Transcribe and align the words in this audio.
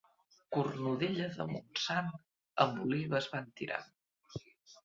Cornudella 0.55 1.27
de 1.35 1.45
Montsant, 1.51 2.09
amb 2.65 2.81
olives 2.87 3.29
van 3.35 3.49
tirant. 3.61 3.97